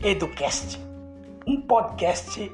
Educast, 0.00 0.78
um 1.44 1.60
podcast 1.60 2.52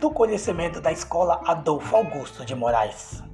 do 0.00 0.08
conhecimento 0.08 0.80
da 0.80 0.92
Escola 0.92 1.40
Adolfo 1.44 1.96
Augusto 1.96 2.44
de 2.44 2.54
Moraes. 2.54 3.24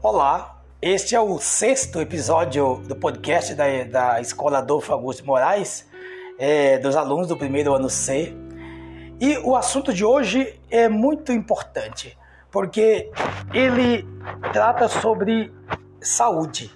Olá, 0.00 0.62
este 0.80 1.16
é 1.16 1.20
o 1.20 1.36
sexto 1.40 2.00
episódio 2.00 2.76
do 2.86 2.94
podcast 2.94 3.56
da, 3.56 3.64
da 3.82 4.20
Escola 4.20 4.58
Adolfo 4.58 4.92
Augusto 4.92 5.22
de 5.22 5.26
Moraes, 5.26 5.84
é, 6.38 6.78
dos 6.78 6.94
alunos 6.94 7.26
do 7.26 7.36
primeiro 7.36 7.74
ano 7.74 7.90
C. 7.90 8.32
E 9.20 9.36
o 9.36 9.54
assunto 9.54 9.92
de 9.92 10.02
hoje 10.02 10.58
é 10.70 10.88
muito 10.88 11.30
importante, 11.30 12.16
porque 12.50 13.10
ele 13.52 14.08
trata 14.50 14.88
sobre 14.88 15.52
saúde, 16.00 16.70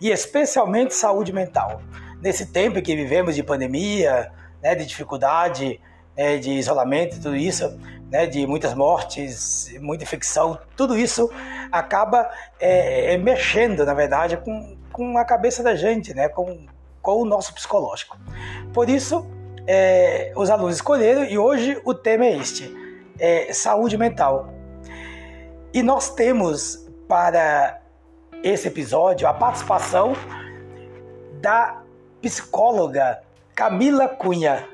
e 0.00 0.08
especialmente 0.08 0.94
saúde 0.94 1.32
mental. 1.32 1.82
Nesse 2.22 2.46
tempo 2.52 2.80
que 2.80 2.94
vivemos 2.94 3.34
de 3.34 3.42
pandemia, 3.42 4.30
né, 4.62 4.76
de 4.76 4.86
dificuldade, 4.86 5.80
é, 6.16 6.36
de 6.36 6.52
isolamento 6.52 7.16
tudo 7.16 7.34
isso, 7.34 7.76
né, 8.08 8.24
de 8.24 8.46
muitas 8.46 8.72
mortes, 8.72 9.76
muita 9.80 10.04
infecção, 10.04 10.60
tudo 10.76 10.96
isso 10.96 11.28
acaba 11.72 12.30
é, 12.60 13.14
é, 13.14 13.18
mexendo, 13.18 13.84
na 13.84 13.94
verdade, 13.94 14.36
com, 14.36 14.76
com 14.92 15.18
a 15.18 15.24
cabeça 15.24 15.60
da 15.60 15.74
gente, 15.74 16.14
né, 16.14 16.28
com, 16.28 16.66
com 17.02 17.22
o 17.22 17.24
nosso 17.24 17.52
psicológico. 17.52 18.16
Por 18.72 18.88
isso, 18.88 19.28
é, 19.72 20.32
os 20.34 20.50
alunos 20.50 20.74
escolheram 20.74 21.22
e 21.22 21.38
hoje 21.38 21.80
o 21.84 21.94
tema 21.94 22.24
é 22.24 22.36
este: 22.36 22.76
é 23.20 23.52
saúde 23.52 23.96
mental. 23.96 24.52
E 25.72 25.80
nós 25.80 26.10
temos 26.12 26.88
para 27.06 27.80
esse 28.42 28.66
episódio 28.66 29.28
a 29.28 29.32
participação 29.32 30.14
da 31.40 31.82
psicóloga 32.20 33.20
Camila 33.54 34.08
Cunha. 34.08 34.68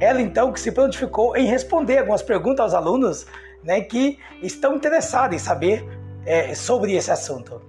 Ela 0.00 0.22
então 0.22 0.50
que 0.54 0.58
se 0.58 0.72
prontificou 0.72 1.36
em 1.36 1.44
responder 1.44 1.98
algumas 1.98 2.22
perguntas 2.22 2.72
aos 2.72 2.74
alunos 2.74 3.26
né, 3.62 3.82
que 3.82 4.18
estão 4.40 4.76
interessados 4.76 5.36
em 5.36 5.38
saber 5.38 5.86
é, 6.24 6.54
sobre 6.54 6.94
esse 6.94 7.10
assunto. 7.10 7.60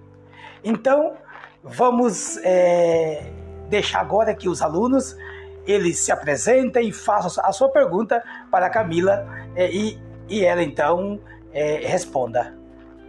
Então, 0.64 1.16
vamos 1.62 2.38
é, 2.46 3.30
deixar 3.68 4.00
agora 4.00 4.34
que 4.34 4.48
os 4.48 4.62
alunos 4.62 5.18
ele 5.66 5.94
se 5.94 6.12
apresenta 6.12 6.82
e 6.82 6.92
faça 6.92 7.42
a 7.42 7.52
sua 7.52 7.70
pergunta 7.70 8.24
para 8.50 8.66
a 8.66 8.70
Camila 8.70 9.26
é, 9.56 9.72
e, 9.72 10.00
e 10.28 10.44
ela 10.44 10.64
então 10.64 11.20
é, 11.54 11.88
responda. 11.88 12.58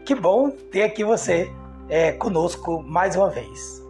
Que 0.04 0.14
bom 0.14 0.50
ter 0.50 0.82
aqui 0.82 1.04
você 1.04 1.50
é, 1.88 2.12
conosco 2.12 2.82
mais 2.82 3.16
uma 3.16 3.30
vez. 3.30 3.82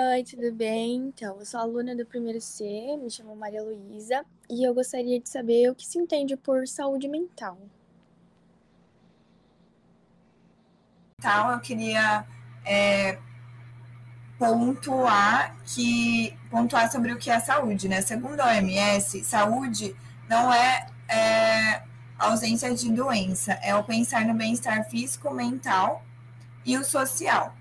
Oi, 0.00 0.24
tudo 0.24 0.52
bem? 0.52 0.96
Então, 0.96 1.38
eu 1.38 1.46
sou 1.46 1.60
aluna 1.60 1.94
do 1.94 2.06
primeiro 2.06 2.40
C, 2.40 2.64
me 2.96 3.10
chamo 3.10 3.36
Maria 3.36 3.62
Luísa, 3.62 4.24
e 4.50 4.64
eu 4.64 4.74
gostaria 4.74 5.20
de 5.20 5.28
saber 5.28 5.70
o 5.70 5.74
que 5.74 5.86
se 5.86 5.98
entende 5.98 6.36
por 6.36 6.66
saúde 6.66 7.06
mental. 7.06 7.58
Então, 11.20 11.50
eu 11.50 11.58
queria 11.58 12.24
é, 12.64 13.18
pontuar 14.38 15.52
que 15.64 16.32
pontuar 16.48 16.92
sobre 16.92 17.12
o 17.12 17.18
que 17.18 17.28
é 17.28 17.40
saúde, 17.40 17.88
né? 17.88 18.00
Segundo 18.02 18.40
a 18.40 18.46
OMS, 18.46 19.24
saúde 19.24 19.96
não 20.28 20.54
é, 20.54 20.86
é 21.08 21.82
ausência 22.16 22.72
de 22.72 22.92
doença, 22.92 23.58
é 23.64 23.74
o 23.74 23.82
pensar 23.82 24.24
no 24.26 24.32
bem-estar 24.32 24.88
físico, 24.88 25.34
mental 25.34 26.04
e 26.64 26.78
o 26.78 26.84
social. 26.84 27.52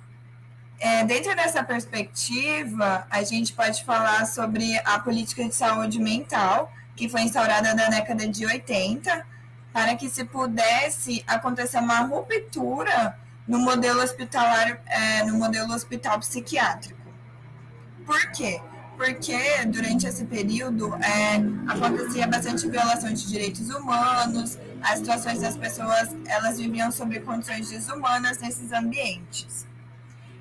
É, 0.80 1.04
dentro 1.04 1.36
dessa 1.36 1.64
perspectiva, 1.64 3.08
a 3.10 3.24
gente 3.24 3.54
pode 3.54 3.84
falar 3.84 4.28
sobre 4.28 4.80
a 4.86 5.00
política 5.00 5.44
de 5.44 5.56
saúde 5.56 6.00
mental, 6.00 6.72
que 6.96 7.10
foi 7.10 7.22
instaurada 7.22 7.74
na 7.74 7.90
década 7.90 8.28
de 8.28 8.46
80, 8.46 9.26
para 9.74 9.96
que 9.96 10.08
se 10.12 10.24
pudesse 10.26 11.24
acontecer 11.26 11.80
uma 11.80 12.02
ruptura 12.02 13.18
no 13.48 13.60
modelo 13.60 14.02
hospitalar, 14.02 14.82
é, 14.88 15.24
no 15.24 15.38
modelo 15.38 15.74
hospital 15.74 16.20
psiquiátrico. 16.20 17.00
Por 18.06 18.32
quê? 18.32 18.62
Porque 18.98 19.66
durante 19.66 20.08
esse 20.08 20.26
período 20.26 20.94
é, 20.96 21.38
acontecia 21.72 22.28
bastante 22.28 22.68
violação 22.68 23.14
de 23.14 23.28
direitos 23.28 23.70
humanos, 23.70 24.58
as 24.82 25.00
situações 25.00 25.42
das 25.42 25.56
pessoas 25.56 26.16
elas 26.26 26.58
viviam 26.58 26.92
sob 26.92 27.20
condições 27.22 27.70
desumanas 27.70 28.40
nesses 28.40 28.72
ambientes. 28.72 29.68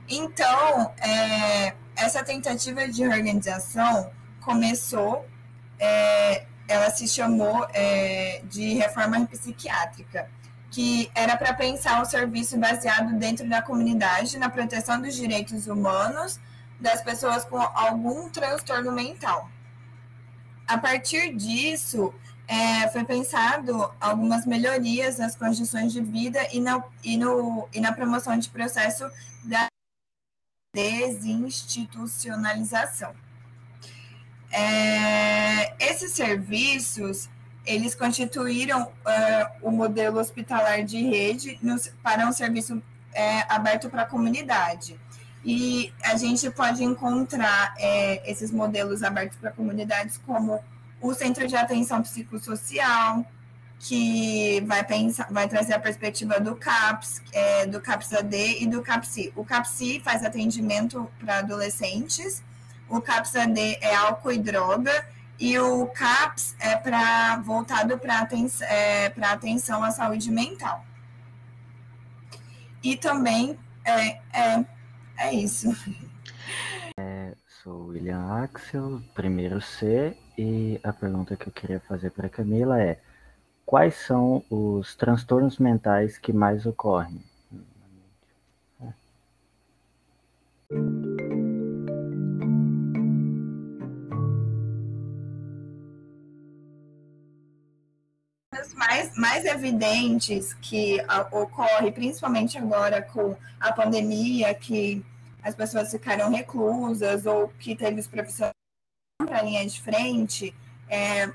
Então, 0.08 0.92
é, 0.98 1.74
essa 1.96 2.22
tentativa 2.22 2.86
de 2.88 3.06
organização 3.06 4.10
começou, 4.40 5.26
é, 5.78 6.46
ela 6.68 6.90
se 6.90 7.08
chamou 7.08 7.66
é, 7.74 8.42
de 8.44 8.74
reforma 8.74 9.26
psiquiátrica, 9.26 10.30
que 10.76 11.10
era 11.14 11.36
para 11.38 11.54
pensar 11.54 12.02
um 12.02 12.04
serviço 12.04 12.58
baseado 12.58 13.18
dentro 13.18 13.48
da 13.48 13.62
comunidade, 13.62 14.36
na 14.36 14.50
proteção 14.50 15.00
dos 15.00 15.14
direitos 15.14 15.66
humanos 15.66 16.38
das 16.78 17.00
pessoas 17.00 17.46
com 17.46 17.56
algum 17.56 18.28
transtorno 18.28 18.92
mental. 18.92 19.50
A 20.68 20.76
partir 20.76 21.34
disso, 21.34 22.12
é, 22.46 22.88
foi 22.88 23.04
pensado 23.04 23.90
algumas 23.98 24.44
melhorias 24.44 25.16
nas 25.16 25.34
condições 25.34 25.94
de 25.94 26.02
vida 26.02 26.46
e 26.52 26.60
na, 26.60 26.84
e, 27.02 27.16
no, 27.16 27.66
e 27.72 27.80
na 27.80 27.92
promoção 27.92 28.36
de 28.36 28.50
processo 28.50 29.10
da 29.44 29.68
desinstitucionalização. 30.74 33.16
É, 34.52 35.74
esses 35.82 36.12
serviços 36.12 37.30
eles 37.66 37.94
constituíram 37.94 38.84
uh, 38.84 38.88
o 39.60 39.70
modelo 39.70 40.18
hospitalar 40.20 40.84
de 40.84 41.02
rede 41.02 41.58
para 42.02 42.26
um 42.26 42.32
serviço 42.32 42.80
é, 43.12 43.44
aberto 43.52 43.90
para 43.90 44.02
a 44.02 44.06
comunidade. 44.06 44.98
E 45.44 45.92
a 46.02 46.16
gente 46.16 46.50
pode 46.50 46.84
encontrar 46.84 47.74
é, 47.78 48.30
esses 48.30 48.50
modelos 48.50 49.02
abertos 49.02 49.38
para 49.38 49.50
comunidades 49.50 50.18
como 50.24 50.60
o 51.00 51.14
Centro 51.14 51.46
de 51.46 51.56
Atenção 51.56 52.02
Psicossocial, 52.02 53.24
que 53.78 54.60
vai, 54.66 54.82
pensar, 54.84 55.28
vai 55.30 55.48
trazer 55.48 55.74
a 55.74 55.78
perspectiva 55.78 56.40
do 56.40 56.56
CAPS, 56.56 57.22
é, 57.32 57.66
do 57.66 57.80
CAPS-AD 57.80 58.62
e 58.62 58.66
do 58.66 58.82
CAPSI. 58.82 59.32
O 59.36 59.44
CAPSI 59.44 60.00
faz 60.00 60.24
atendimento 60.24 61.08
para 61.18 61.38
adolescentes, 61.38 62.42
o 62.88 63.00
CAPS-AD 63.00 63.78
é 63.80 63.94
álcool 63.94 64.32
e 64.32 64.38
droga, 64.38 65.06
e 65.38 65.58
o 65.58 65.86
CAPS 65.88 66.56
é 66.58 66.76
para 66.76 67.38
voltado 67.38 67.98
para 67.98 68.26
é, 68.62 69.12
atenção 69.22 69.82
à 69.82 69.90
saúde 69.90 70.30
mental. 70.30 70.84
E 72.82 72.96
também 72.96 73.58
é, 73.84 74.20
é, 74.32 74.64
é 75.18 75.34
isso. 75.34 75.68
É, 76.98 77.34
sou 77.62 77.88
William 77.88 78.42
Axel, 78.42 79.02
primeiro 79.14 79.60
C, 79.60 80.16
e 80.38 80.80
a 80.82 80.92
pergunta 80.92 81.36
que 81.36 81.48
eu 81.48 81.52
queria 81.52 81.80
fazer 81.80 82.10
para 82.10 82.28
Camila 82.28 82.80
é 82.80 83.00
quais 83.64 83.96
são 83.96 84.42
os 84.48 84.94
transtornos 84.94 85.58
mentais 85.58 86.16
que 86.16 86.32
mais 86.32 86.64
ocorrem? 86.64 87.20
Mais, 98.74 99.16
mais 99.16 99.44
evidentes 99.44 100.54
que 100.54 100.98
ocorre, 101.30 101.90
principalmente 101.92 102.58
agora 102.58 103.02
com 103.02 103.36
a 103.60 103.72
pandemia, 103.72 104.54
que 104.54 105.04
as 105.42 105.54
pessoas 105.54 105.90
ficaram 105.90 106.30
reclusas 106.30 107.24
ou 107.26 107.48
que 107.58 107.76
teve 107.76 108.00
os 108.00 108.06
profissionais 108.06 108.54
para 109.18 109.38
a 109.38 109.42
linha 109.42 109.66
de 109.66 109.80
frente, 109.80 110.54
é, 110.88 111.30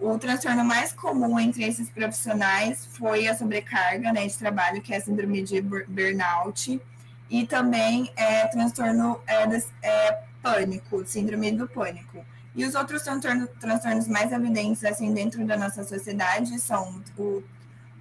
o 0.00 0.16
transtorno 0.18 0.64
mais 0.64 0.92
comum 0.92 1.38
entre 1.38 1.64
esses 1.64 1.90
profissionais 1.90 2.86
foi 2.86 3.26
a 3.26 3.36
sobrecarga 3.36 4.12
né, 4.12 4.26
de 4.26 4.38
trabalho, 4.38 4.80
que 4.80 4.94
é 4.94 4.96
a 4.96 5.00
síndrome 5.00 5.42
de 5.42 5.60
burnout, 5.60 6.80
e 7.28 7.46
também 7.46 8.10
é, 8.16 8.46
transtorno 8.46 9.20
é, 9.26 9.44
é, 9.82 10.22
pânico, 10.42 11.04
síndrome 11.04 11.52
do 11.52 11.68
pânico. 11.68 12.24
E 12.54 12.64
os 12.64 12.74
outros 12.74 13.02
transtornos, 13.02 14.08
mais 14.08 14.32
evidentes 14.32 14.84
assim 14.84 15.12
dentro 15.12 15.46
da 15.46 15.56
nossa 15.56 15.84
sociedade 15.84 16.58
são 16.58 17.02
o 17.16 17.42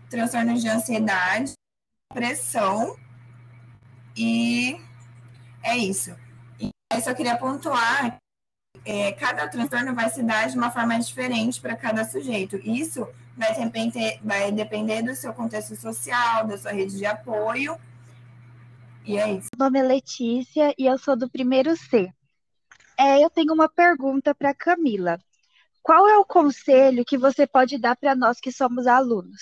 transtorno 0.10 0.58
de 0.58 0.68
ansiedade, 0.68 1.54
depressão 2.12 2.98
e 4.16 4.80
é 5.62 5.78
isso. 5.78 6.16
E 6.60 6.70
aí 6.92 7.02
só 7.02 7.14
queria 7.14 7.38
pontuar 7.38 8.18
é, 8.88 9.12
cada 9.12 9.48
transtorno 9.50 9.94
vai 9.94 10.10
se 10.10 10.24
dar 10.24 10.48
de 10.48 10.58
uma 10.58 10.72
forma 10.72 10.98
diferente 10.98 11.60
para 11.60 11.76
cada 11.76 12.06
sujeito. 12.06 12.56
Isso 12.64 13.06
vai 13.36 13.54
depender, 13.54 14.18
vai 14.24 14.52
depender 14.52 15.02
do 15.02 15.14
seu 15.14 15.34
contexto 15.34 15.76
social, 15.76 16.48
da 16.48 16.58
sua 16.58 16.72
rede 16.72 16.98
de 16.98 17.06
apoio. 17.06 17.78
E 19.06 19.18
é 19.18 19.34
isso. 19.34 19.50
Meu 19.58 19.66
nome 19.66 19.80
é 19.80 19.84
Letícia 19.84 20.74
e 20.78 20.86
eu 20.86 20.98
sou 20.98 21.18
do 21.18 21.30
primeiro 21.30 21.76
C. 21.76 22.10
É, 23.00 23.24
eu 23.24 23.30
tenho 23.30 23.54
uma 23.54 23.70
pergunta 23.70 24.34
para 24.34 24.56
Camila. 24.56 25.20
Qual 25.84 26.08
é 26.08 26.18
o 26.18 26.26
conselho 26.26 27.06
que 27.06 27.18
você 27.18 27.46
pode 27.46 27.78
dar 27.78 27.96
para 27.96 28.16
nós 28.16 28.40
que 28.40 28.52
somos 28.52 28.88
alunos? 28.88 29.42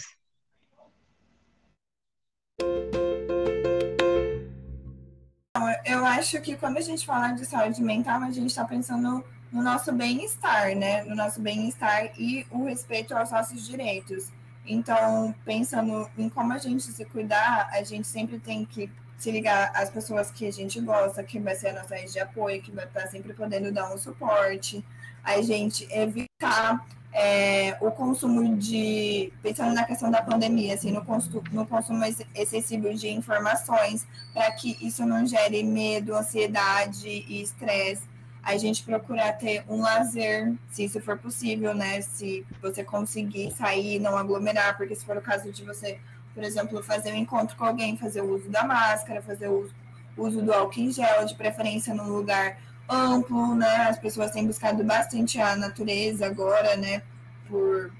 Eu 5.85 6.05
acho 6.05 6.41
que 6.41 6.57
quando 6.57 6.77
a 6.77 6.81
gente 6.81 7.05
fala 7.05 7.31
de 7.31 7.45
saúde 7.45 7.81
mental, 7.81 8.21
a 8.21 8.31
gente 8.31 8.47
está 8.47 8.65
pensando 8.65 9.23
no 9.51 9.63
nosso 9.63 9.93
bem-estar, 9.93 10.75
né? 10.75 11.03
No 11.03 11.15
nosso 11.15 11.39
bem-estar 11.39 12.19
e 12.19 12.45
o 12.51 12.65
respeito 12.65 13.15
aos 13.15 13.31
nossos 13.31 13.65
direitos. 13.65 14.31
Então, 14.65 15.33
pensando 15.45 16.09
em 16.17 16.27
como 16.27 16.51
a 16.51 16.57
gente 16.57 16.83
se 16.83 17.05
cuidar, 17.05 17.69
a 17.71 17.81
gente 17.83 18.07
sempre 18.07 18.37
tem 18.39 18.65
que 18.65 18.91
se 19.17 19.31
ligar 19.31 19.71
às 19.73 19.89
pessoas 19.89 20.31
que 20.31 20.47
a 20.47 20.51
gente 20.51 20.79
gosta, 20.79 21.23
que 21.23 21.39
vai 21.39 21.55
ser 21.55 21.69
a 21.69 21.81
nossa 21.81 21.95
rede 21.95 22.13
de 22.13 22.19
apoio, 22.19 22.61
que 22.61 22.71
vai 22.71 22.85
estar 22.85 23.07
sempre 23.07 23.33
podendo 23.33 23.71
dar 23.71 23.93
um 23.93 23.97
suporte. 23.97 24.85
A 25.23 25.41
gente 25.41 25.87
evitar 25.91 26.85
é, 27.13 27.77
o 27.79 27.89
consumo 27.91 28.57
de. 28.57 29.31
Pensando 29.41 29.73
na 29.73 29.85
questão 29.85 30.11
da 30.11 30.21
pandemia, 30.21 30.73
assim, 30.73 30.91
no, 30.91 31.03
consumo, 31.03 31.41
no 31.51 31.65
consumo 31.65 32.03
excessivo 32.35 32.93
de 32.93 33.07
informações, 33.09 34.05
para 34.33 34.51
que 34.51 34.77
isso 34.85 35.05
não 35.05 35.25
gere 35.25 35.63
medo, 35.63 36.13
ansiedade 36.13 37.07
e 37.07 37.41
estresse 37.41 38.15
a 38.45 38.57
gente 38.57 38.83
procurar 38.83 39.33
ter 39.33 39.63
um 39.67 39.81
lazer, 39.81 40.53
se 40.69 40.83
isso 40.83 41.01
for 41.01 41.17
possível, 41.17 41.73
né? 41.73 41.99
Se 42.01 42.45
você 42.61 42.83
conseguir 42.83 43.51
sair, 43.51 43.97
não 43.99 44.15
aglomerar, 44.15 44.77
porque 44.77 44.93
se 44.93 45.03
for 45.03 45.17
o 45.17 45.21
caso 45.21 45.51
de 45.51 45.63
você, 45.63 45.99
por 46.35 46.43
exemplo, 46.43 46.83
fazer 46.83 47.13
um 47.13 47.15
encontro 47.15 47.55
com 47.55 47.63
alguém, 47.63 47.97
fazer 47.97 48.21
o 48.21 48.35
uso 48.35 48.49
da 48.49 48.63
máscara, 48.63 49.21
fazer 49.21 49.47
o 49.47 49.69
uso 50.17 50.41
do 50.41 50.53
álcool 50.53 50.81
em 50.81 50.91
gel, 50.91 51.25
de 51.25 51.33
preferência 51.33 51.95
num 51.95 52.09
lugar 52.09 52.57
amplo, 52.89 53.55
né? 53.55 53.87
As 53.89 53.97
pessoas 53.97 54.31
têm 54.31 54.45
buscado 54.45 54.83
bastante 54.83 55.39
a 55.39 55.55
natureza 55.55 56.25
agora, 56.25 56.75
né? 56.75 57.01
Por 57.47 57.91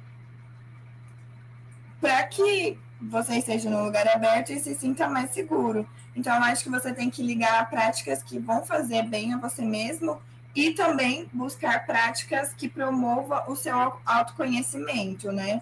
para 2.01 2.21
que 2.23 2.77
você 3.01 3.37
esteja 3.37 3.69
num 3.69 3.85
lugar 3.85 4.07
aberto 4.07 4.51
e 4.51 4.59
se 4.59 4.75
sinta 4.75 5.07
mais 5.07 5.31
seguro. 5.31 5.87
Então, 6.15 6.35
eu 6.35 6.43
acho 6.43 6.63
que 6.63 6.69
você 6.69 6.93
tem 6.93 7.09
que 7.09 7.23
ligar 7.23 7.59
a 7.59 7.65
práticas 7.65 8.21
que 8.21 8.37
vão 8.37 8.63
fazer 8.63 9.03
bem 9.03 9.33
a 9.33 9.37
você 9.37 9.63
mesmo 9.63 10.21
e 10.55 10.71
também 10.71 11.27
buscar 11.33 11.85
práticas 11.85 12.53
que 12.53 12.69
promovam 12.69 13.41
o 13.47 13.55
seu 13.55 13.75
autoconhecimento, 14.05 15.31
né? 15.31 15.61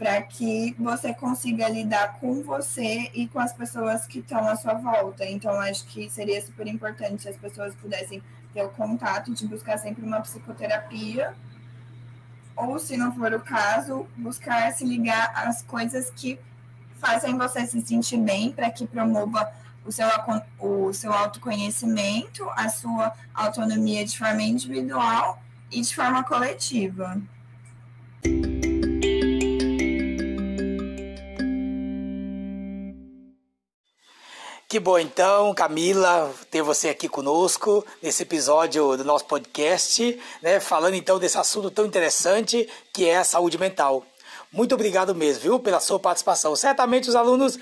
Para 0.00 0.22
que 0.22 0.74
você 0.78 1.12
consiga 1.12 1.68
lidar 1.68 2.18
com 2.18 2.42
você 2.42 3.10
e 3.12 3.28
com 3.28 3.38
as 3.38 3.52
pessoas 3.52 4.06
que 4.06 4.20
estão 4.20 4.48
à 4.48 4.56
sua 4.56 4.72
volta. 4.72 5.26
Então, 5.26 5.60
acho 5.60 5.84
que 5.84 6.08
seria 6.08 6.40
super 6.40 6.66
importante 6.66 7.22
se 7.22 7.28
as 7.28 7.36
pessoas 7.36 7.74
pudessem 7.74 8.22
ter 8.54 8.62
o 8.62 8.70
contato 8.70 9.34
de 9.34 9.46
buscar 9.46 9.76
sempre 9.76 10.02
uma 10.02 10.22
psicoterapia, 10.22 11.34
ou, 12.56 12.78
se 12.78 12.96
não 12.96 13.14
for 13.14 13.34
o 13.34 13.40
caso, 13.40 14.06
buscar 14.16 14.72
se 14.72 14.86
ligar 14.86 15.32
às 15.34 15.60
coisas 15.60 16.10
que 16.16 16.40
fazem 16.98 17.36
você 17.36 17.66
se 17.66 17.82
sentir 17.82 18.16
bem, 18.18 18.52
para 18.52 18.70
que 18.70 18.86
promova 18.86 19.52
o 19.84 19.92
seu, 19.92 20.06
o 20.58 20.92
seu 20.94 21.12
autoconhecimento, 21.12 22.48
a 22.56 22.70
sua 22.70 23.12
autonomia 23.34 24.02
de 24.02 24.18
forma 24.18 24.42
individual 24.42 25.42
e 25.70 25.82
de 25.82 25.94
forma 25.94 26.24
coletiva. 26.24 27.20
Que 34.70 34.78
bom 34.78 35.00
então, 35.00 35.52
Camila, 35.52 36.32
ter 36.48 36.62
você 36.62 36.90
aqui 36.90 37.08
conosco 37.08 37.84
nesse 38.00 38.22
episódio 38.22 38.96
do 38.96 39.04
nosso 39.04 39.24
podcast, 39.24 40.16
né, 40.40 40.60
falando 40.60 40.94
então 40.94 41.18
desse 41.18 41.36
assunto 41.36 41.72
tão 41.72 41.84
interessante 41.84 42.68
que 42.92 43.08
é 43.08 43.16
a 43.16 43.24
saúde 43.24 43.58
mental. 43.58 44.06
Muito 44.52 44.72
obrigado 44.72 45.12
mesmo, 45.12 45.42
viu, 45.42 45.58
pela 45.58 45.80
sua 45.80 45.98
participação. 45.98 46.54
Certamente 46.54 47.08
os 47.08 47.16
alunos 47.16 47.58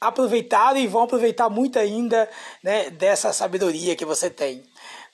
aproveitaram 0.00 0.78
e 0.78 0.86
vão 0.86 1.02
aproveitar 1.02 1.50
muito 1.50 1.80
ainda 1.80 2.30
né, 2.62 2.90
dessa 2.90 3.32
sabedoria 3.32 3.96
que 3.96 4.04
você 4.04 4.30
tem. 4.30 4.62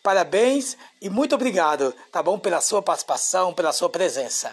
Parabéns 0.02 0.76
e 1.00 1.08
muito 1.08 1.34
obrigado, 1.34 1.94
tá 2.12 2.22
bom, 2.22 2.38
pela 2.38 2.60
sua 2.60 2.82
participação, 2.82 3.54
pela 3.54 3.72
sua 3.72 3.88
presença. 3.88 4.52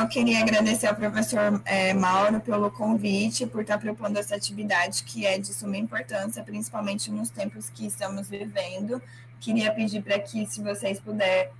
Eu 0.00 0.08
queria 0.08 0.40
agradecer 0.40 0.86
ao 0.86 0.94
professor 0.94 1.60
é, 1.66 1.92
Mauro 1.92 2.40
pelo 2.40 2.70
convite, 2.70 3.46
por 3.46 3.60
estar 3.60 3.76
propondo 3.76 4.16
essa 4.16 4.34
atividade 4.34 5.04
que 5.04 5.26
é 5.26 5.38
de 5.38 5.52
suma 5.52 5.76
importância, 5.76 6.42
principalmente 6.42 7.10
nos 7.10 7.28
tempos 7.28 7.68
que 7.68 7.86
estamos 7.86 8.26
vivendo. 8.26 9.02
Queria 9.38 9.70
pedir 9.70 10.02
para 10.02 10.18
que, 10.18 10.46
se 10.46 10.62
vocês 10.62 10.98
puderem, 10.98 11.50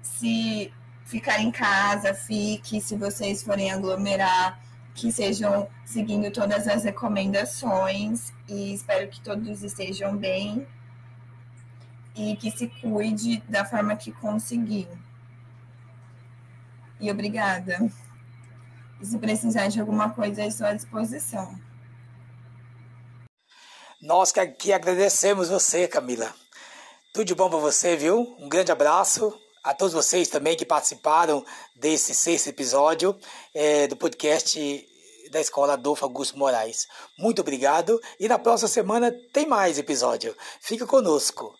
se 0.00 0.72
ficar 1.04 1.42
em 1.42 1.50
casa, 1.50 2.14
fique, 2.14 2.80
se 2.80 2.96
vocês 2.96 3.42
forem 3.42 3.70
aglomerar, 3.70 4.58
que 4.94 5.12
sejam 5.12 5.68
seguindo 5.84 6.30
todas 6.30 6.66
as 6.66 6.84
recomendações 6.84 8.32
e 8.48 8.72
espero 8.72 9.06
que 9.08 9.20
todos 9.20 9.62
estejam 9.62 10.16
bem 10.16 10.66
e 12.16 12.36
que 12.36 12.50
se 12.50 12.68
cuide 12.68 13.42
da 13.46 13.66
forma 13.66 13.94
que 13.96 14.12
conseguir. 14.12 14.88
E 17.00 17.10
obrigada. 17.10 17.78
E 19.00 19.06
se 19.06 19.18
precisar 19.18 19.68
de 19.68 19.80
alguma 19.80 20.10
coisa, 20.10 20.44
estou 20.44 20.66
à 20.66 20.72
disposição. 20.72 21.58
Nós 24.00 24.32
que 24.58 24.72
agradecemos 24.72 25.48
você, 25.48 25.86
Camila. 25.86 26.32
Tudo 27.12 27.26
de 27.26 27.34
bom 27.34 27.48
para 27.48 27.58
você, 27.58 27.96
viu? 27.96 28.36
Um 28.38 28.48
grande 28.48 28.72
abraço 28.72 29.32
a 29.62 29.72
todos 29.72 29.92
vocês 29.92 30.28
também 30.28 30.56
que 30.56 30.64
participaram 30.64 31.44
desse 31.76 32.14
sexto 32.14 32.48
episódio 32.48 33.16
é, 33.54 33.86
do 33.86 33.96
podcast 33.96 34.58
da 35.30 35.40
Escola 35.40 35.74
Adolfo 35.74 36.04
Augusto 36.04 36.36
Moraes. 36.36 36.88
Muito 37.18 37.40
obrigado 37.40 38.00
e 38.18 38.28
na 38.28 38.38
próxima 38.38 38.68
semana 38.68 39.12
tem 39.32 39.46
mais 39.46 39.78
episódio. 39.78 40.36
Fica 40.60 40.86
conosco. 40.86 41.54